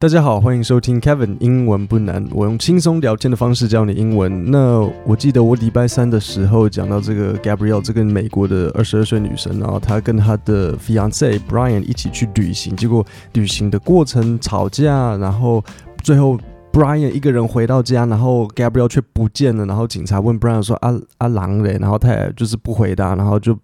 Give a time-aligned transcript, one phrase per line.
[0.00, 4.48] 大家好，欢迎收听 Kevin 英文不难，我用轻松聊天的方式教你英文。
[4.48, 15.64] 那我记得我礼拜三的时候讲到这个 Gabrielle 这个美国的二十二岁女生，然后她跟她的 fiance Brian 一起去旅行，结果旅行的过程吵架，然后
[16.04, 16.38] 最后
[16.72, 23.58] Brian 一个人回到家，然后 Gabrielle 却不见了，然后警察问 Brian 说阿阿郎嘞，然后他也就是不回答，然后就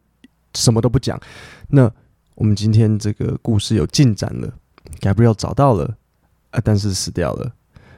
[0.54, 1.16] 什么都不讲。
[1.68, 1.88] 那
[2.34, 4.52] 我们今天这个故事有进展了
[5.00, 5.94] ，Gabrielle 找到了。
[6.54, 7.52] 啊，但是死掉了。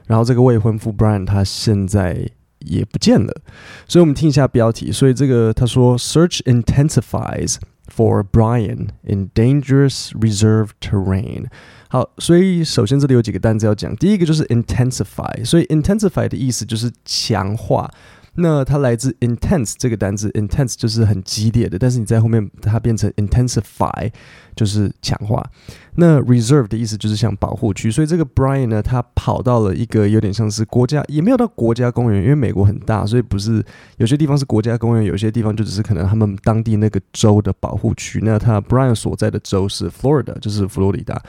[0.07, 3.41] 然后这个未婚夫 Brian 他现在也不见了。
[3.87, 4.91] 所以我们听一下标题。
[4.91, 7.57] 所以这个他说，Search intensifies
[7.93, 11.45] for Brian in dangerous reserve terrain。
[11.89, 13.95] 好，所以首先这里有几个单词要讲。
[13.95, 15.45] 第一个就是 intensify。
[15.45, 17.89] 所以 intensify 的意思就是强化。
[18.39, 24.11] 那它来自 intense 这个单字，intense 就是很激烈的，但是你在后面它变成 intensify
[24.55, 25.43] 就是强化。
[25.95, 33.65] 那 reserve 的意思就是像保护区，所以这个 Brian 呢，他跑到了一个有点像是国家，也没有到国家公园，因为美国很大，所以不是
[33.97, 38.19] 有些地方是国家公园，有些地方就只是可能他们当地那个州的保护区。
[38.21, 41.19] 那他 Brian 所在的州是 Florida，就是佛罗里达。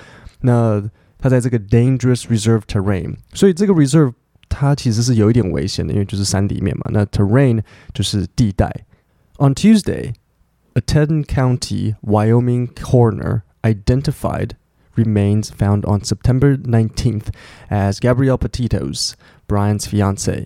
[0.43, 0.83] 那
[1.19, 4.13] 他在这个 dangerous reserve terrain，所以这个 reserve。
[4.58, 6.86] 它其实是有一点危险的，因为就是山里面嘛。
[6.92, 7.62] 那 terrain
[7.94, 8.86] 就是地带。
[9.40, 10.14] On Tuesday,
[10.74, 14.52] a Teton County, Wyoming coroner identified
[14.96, 17.28] remains found on September 19th
[17.70, 19.16] as Gabrielle Petitos,
[19.48, 20.46] Brian's fiancée.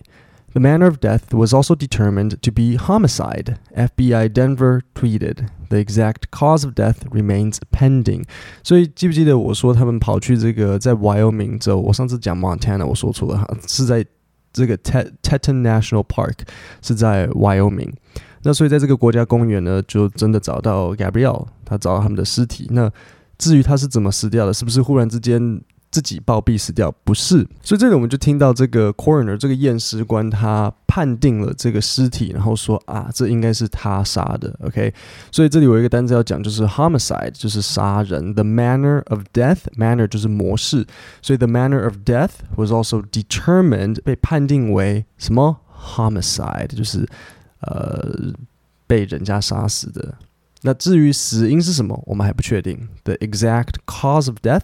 [0.54, 3.58] The manner of death was also determined to be homicide.
[3.76, 8.24] FBI Denver tweeted, "The exact cause of death remains pending."
[8.64, 11.78] 所以记不记得我说他们跑去这个在 Wyoming 州？
[11.80, 14.04] 我上次讲 Montana，我说错了哈，是在
[14.52, 16.40] 这个 Teton National Park，
[16.82, 17.94] 是在 Wyoming。
[18.42, 22.68] 那所以在这个国家公园呢，就真的找到 Gabrielle，他找到他们的尸体。
[22.72, 22.90] 那
[23.38, 25.62] 至于他是怎么死掉的，是不是忽然之间？
[25.93, 34.93] 自己暴毙死掉，不是，所以这里我们就听到这个 coroner 这个验尸官他判定了这个尸体，然后说啊，这应该是他杀的，OK，
[35.31, 40.87] 所以这里有一个单词要讲，就是 homicide，就是杀人，the manner of death，manner 就是模式，
[41.21, 47.07] 所以 the manner of death was also determined 被判定为什么 homicide，就是
[47.61, 48.33] 呃
[48.87, 50.15] 被人家杀死的。
[50.65, 52.89] 那至于死因是什么，我们还不确定。
[53.03, 54.63] The exact cause of death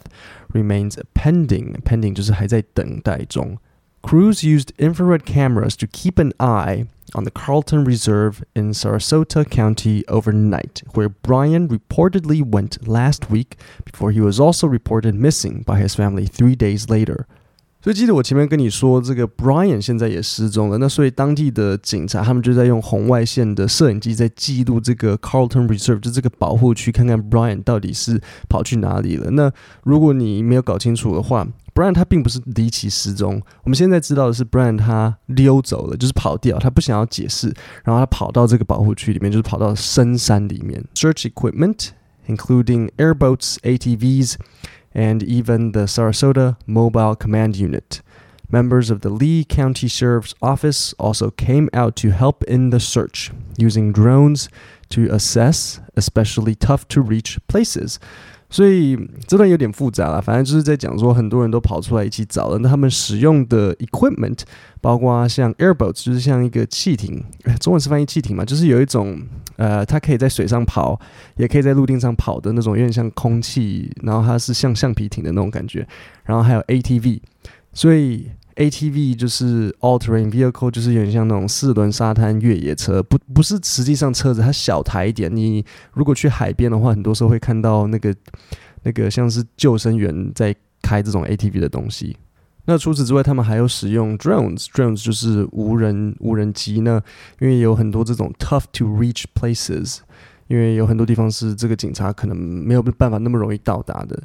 [0.54, 1.82] remains pending.
[1.84, 3.58] Pending 就是还在等待中。
[4.04, 10.84] Crews used infrared cameras to keep an eye on the Carlton Reserve in Sarasota County overnight,
[10.94, 16.26] where Brian reportedly went last week before he was also reported missing by his family
[16.26, 17.28] three days later.
[17.89, 20.77] 就记得我前面跟你说，这个 Brian 现在也失踪了。
[20.77, 29.31] 那所以当地的警察他们就在用红外线的摄影机在记录这个 Carlton Reserve，就这个保护区，看看 Brian 到底是跑去哪里了。
[29.31, 29.51] 那
[29.85, 33.41] 如果你没有搞清楚的话，Brian 他并不是离奇失踪。
[33.65, 37.47] 我们现在知道的是 Brian 他溜走了，就是跑掉，他不想要解释，
[37.85, 40.85] 然后他跑到这个保护区里面，就是跑到深山里面。
[40.95, 41.89] Search equipment
[42.27, 44.35] including airboats, ATVs.
[44.98, 48.02] and even the Sarasota Mobile Command Unit.
[48.50, 53.32] Members of the Lee County Sheriff's Office also came out to help in the search,
[53.58, 54.48] using drones
[54.90, 57.98] to assess especially tough to reach places.
[58.52, 58.96] 所以
[59.26, 64.42] 这段有点复杂了，反正就是在讲说很多人都跑出来一起找了，那他们使用的 equipment
[64.80, 67.26] 包括像 airboats，就是像一个汽艇，
[67.60, 69.20] 中文是翻译汽艇嘛，就是有一种
[69.59, 70.99] 呃，它可以在水上跑，
[71.37, 75.87] 也可以在陆地上跑的那种，有点像空气，然后它是像橡皮艇的那种感觉，
[76.25, 77.21] 然后还有 ATV，
[77.73, 78.31] 所以。
[78.59, 85.33] ATV 就是 all-terrain vehicle，就是有点像那种四轮沙滩越野车，不不是实际上车子，它小台一点。
[85.33, 88.13] 你如果去海边的话，很多时候会看到那个
[88.83, 90.53] 那个像是救生员在
[90.83, 92.17] 开这种 ATV 的东西。
[92.68, 97.02] 那除此之外，他们还有使用 drones，drones 就是无人无人机呢，
[97.40, 100.00] 因为有很多这种 tough to reach places，
[100.48, 104.24] 因为有很多地方是这个警察可能没有办法那么容易到达的。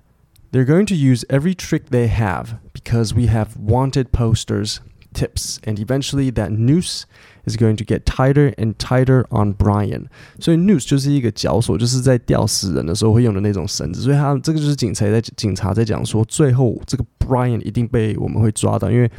[0.53, 4.79] They're going to use every trick they have because we have wanted posters,
[5.15, 7.05] tips, and eventually that noose
[7.47, 10.07] is going to get tighter and tighter on Brian.
[10.39, 14.03] 所以 noose 就是一个绞索，就是在吊死人的时候会用的那种绳子。
[14.03, 19.11] 所以他这个就是警察在警察在讲说，最后这个 Brian 一定被我们会抓到，因为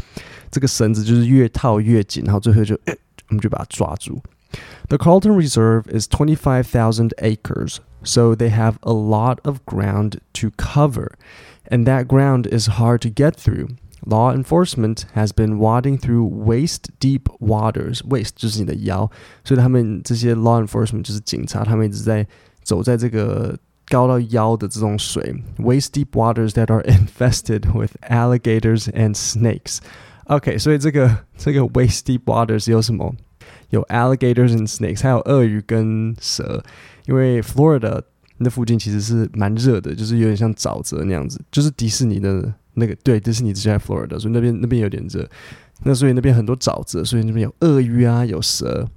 [0.51, 2.79] 这个绳子就是越套越紧，然后最后就
[3.29, 4.21] 我们就把它抓住。
[4.87, 7.77] The Carlton Reserve is 25,000 acres.
[8.01, 11.11] So they have a lot of ground to cover,
[11.69, 13.75] and that ground is hard to get through.
[14.05, 18.01] Law enforcement has been wading through waist deep waters.
[18.07, 19.11] Waist 就是你的腰，
[19.43, 22.25] 所以他们这些 law enforcement 就是警察，他们一直在
[22.63, 33.13] 走在这个 高到腰的这种水，waist deep waters that are infested with alligators and snakes。OK，所以这个这个 waist deep waters 有什么？
[33.71, 36.63] 有 alligators and snakes，还有鳄鱼跟蛇。
[37.05, 38.01] 因为 Florida
[38.37, 45.27] 那附近其实是蛮热的，就是有点像沼泽那样子，就是迪士尼的 那个对，迪士尼之前在 Florida，所以那边那边有点热。
[45.83, 48.89] 那所以那边很多沼泽，所以那边有鳄鱼啊，有蛇。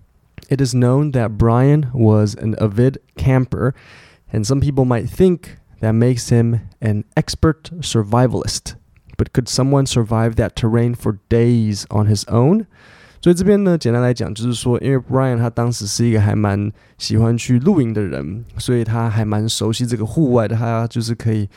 [0.49, 3.73] It is known that Brian was an avid camper,
[4.32, 8.75] and some people might think that makes him an expert survivalist.
[9.17, 12.67] But could someone survive that terrain for days on his own?
[13.20, 21.49] 所以这边呢，简单来讲，就是说，因为 Brian 他当时是一个还蛮喜欢去露营的人，所以他还蛮熟悉这个户外的，他就是可以。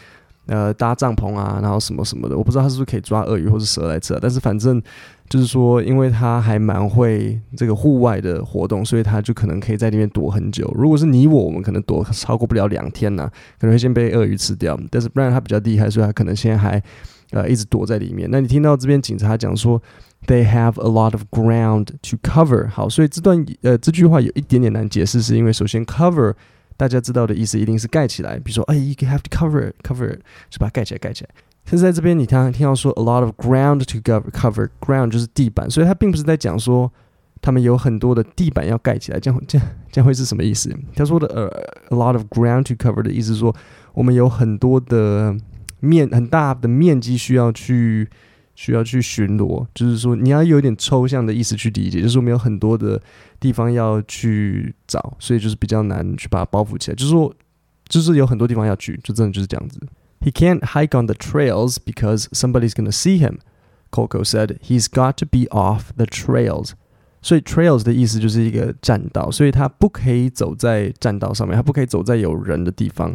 [0.51, 4.83] 呃，搭帐篷啊，然后什么什么的，我不知道他是不是可以抓鳄鱼或者蛇来吃，啊但是反正
[5.29, 10.69] 就是说，因为他还蛮会这个户外的活动，所以他就可能可以在里面躲很久。
[10.75, 13.31] 如果是你我，我们可能躲超过不了两天呢、
[13.61, 14.77] 可能会先被鳄鱼吃掉。
[14.91, 16.83] 但是不然他比较厉害，所以他可能现在还
[17.31, 18.29] 呃一直躲在里面。
[18.33, 19.81] 那你听到这边警察讲说
[20.27, 22.69] ，They have a lot of ground to cover。
[22.69, 26.35] 好，所以这段呃这句话有一点点难解释，是因为首先 cover。
[26.81, 31.31] 大家知道的意思一定是盖起来，比如说，哎，you have to cover it, cover it，是把它盖起来，盖起来。
[31.69, 36.91] 可是在这边，你常常听到说 a lot of ground to cover, cover ground 就是地板，所以它并不是在讲说
[37.43, 40.75] 他们有很多的地板要盖起来，这样这样这样会是什么意思？
[40.97, 41.47] 他说的呃、
[41.95, 43.55] a lot of ground to cover 的意思是说，
[43.93, 45.37] 我们有很多的
[45.81, 48.09] 面很大的面积需要去。
[48.61, 53.01] 需要去巡逻，就是说你要有点抽象的意思去理解，就是我们有很多的
[53.41, 56.95] 地方要去找，所以就是比较难去把它包覆起来。
[56.95, 57.35] 就是说，
[57.89, 59.81] 就是有很多地方要去，就真的就是这样子。
[60.21, 63.39] He can't hike on the trails because somebody's gonna see him.
[63.91, 66.73] Coco said he's got to be off the trails.
[67.23, 73.09] 所以 trails 的意思就是一个栈道，所以他不可以走在栈道上面，他不可以走在有人的地方，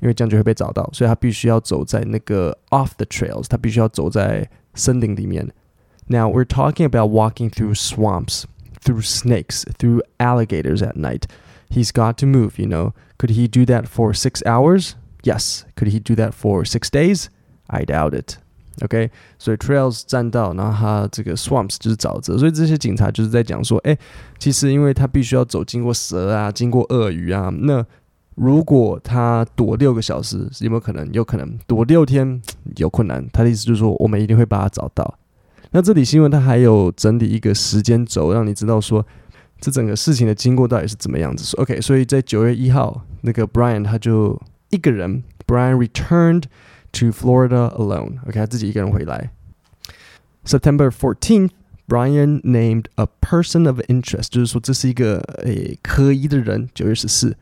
[0.00, 4.46] 因为这样就会被找到，所以他必须要走在那个 off the trails，他必须要走在。
[4.73, 5.53] 森林里面。
[6.07, 8.43] Now we're talking about walking through swamps,
[8.81, 11.23] through snakes, through alligators at night.
[11.69, 12.93] He's got to move, you know.
[13.17, 14.95] Could he do that for six hours?
[15.23, 15.65] Yes.
[15.75, 17.27] Could he do that for six days?
[17.67, 18.37] I doubt it.
[18.81, 23.97] OK，所以 trails 栈道，然后他这个 swamps 就是沼泽，所以这些警察就是在讲说，哎，
[24.39, 27.85] 其实因为他必须要走经过蛇啊，经过鳄鱼啊，那。
[28.34, 31.06] 如果他躲六个小时，有没有可能？
[31.12, 32.40] 有可能躲六天
[32.76, 33.26] 有困难。
[33.32, 35.18] 他的意思就是说，我们一定会把他找到。
[35.72, 39.06] 那这里新闻他还有整理一个时间轴，让你知道说
[39.60, 41.56] 这整个事情的经过到底是怎么样子。
[41.58, 44.40] OK，所以在九月一号，那个 Brian 他就
[44.70, 46.44] 一个人，Brian returned
[46.92, 48.18] to Florida alone。
[48.26, 49.30] OK，他自己一个人回来。
[50.46, 51.50] September fourteenth,
[51.86, 56.68] Brian named a person of interest，就是说这是一个诶可疑的人。
[56.74, 57.36] 九月十四。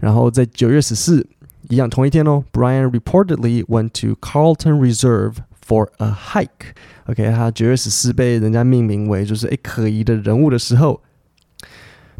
[0.00, 1.26] 然后在九月十四，
[1.68, 5.34] 一样同一天哦，Brian reportedly went to Carlton Reserve
[5.66, 6.72] for a hike。
[7.06, 11.02] OK，他九月十四被人家命名为就是诶可疑的人物的时候，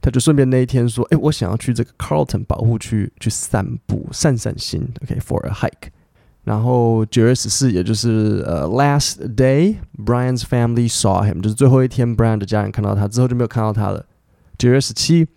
[0.01, 4.89] 他就顺便那一天说，诶我想要去这个 Carlton 保护区去散步散散心。
[5.03, 5.91] OK，for a hike。
[6.45, 14.05] 然后九月十四，也就是呃、last day，Brian's family saw him，就是最后一天，Brian 的家人看到他之后就没有看到他了。
[14.59, 15.29] 九月十七。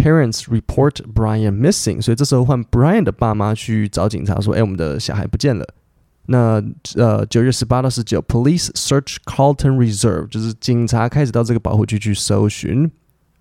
[0.00, 5.66] Parents report Brian missing，所以这时候换 Brian 的爸妈去找警察说：“哎，我们的小孩不见了。”
[6.30, 6.62] 那
[6.94, 12.88] 呃，九月十八到十九，Police search Carlton Reserve，就是警察开始到这个保护区去搜寻。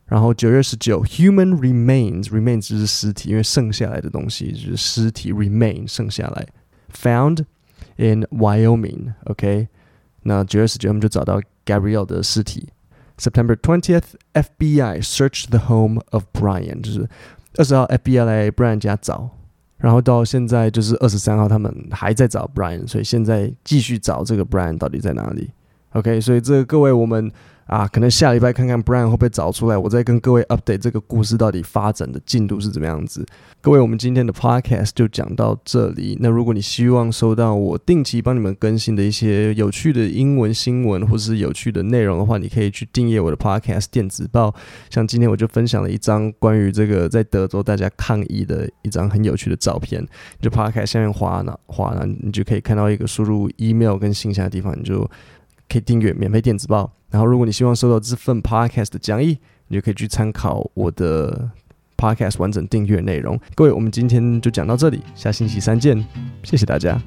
[0.06, 6.48] 然后九月十九，Human remains，remains 就是尸体，因为剩下来的东西就是尸体，remain 剩下来
[6.92, 7.44] ，found
[7.98, 9.14] in Wyoming。
[9.26, 9.68] OK，
[10.24, 12.70] 那九月十九，我们就找到 Gabriel 的尸体。
[13.18, 17.08] September twentieth, FBI searched the home of Brian，就是
[17.56, 19.30] 二十号 FBI 来 Brian 家找，
[19.78, 25.52] 然后到现在就是二十三号，他们还在找 Brian，所以现在继续找这个 Brian 到底在哪里
[25.94, 27.32] ？OK，所以这各位我们。
[27.68, 33.26] 啊，可能下礼拜看看 Brian 会不会找出来，我再跟各位 update 这个故事到底发展的进度是怎么样子。
[33.62, 36.18] 各位，我们今天的 podcast 就讲到这里。
[36.22, 44.56] 那如果你希望收到我定期帮你们更新的一些有趣的英文新闻或是有趣的内容的话，你可以去订阅我的 podcast 电子报。
[44.90, 50.02] 像今天我就分享了一张关于这个在德州大家抗议的一张很有趣的照片。
[50.40, 55.10] 就 podcast 下面滑呢滑呢，你就可以看到一个输入 email 跟信箱的地方，你就
[55.70, 56.92] 可以订阅免费电子报。
[57.10, 59.38] 然后，如果你希望收到这份 podcast 的讲义，
[59.70, 61.50] 你就可以去参考我的
[61.96, 63.40] podcast 完整订阅内容。
[63.56, 66.06] 各位，我们今天就讲到这里，下星期三见，
[66.44, 67.02] 谢谢大家。